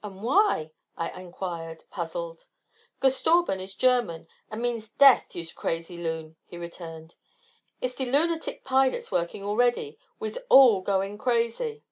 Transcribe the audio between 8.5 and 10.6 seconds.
pie dat's workin' already; wese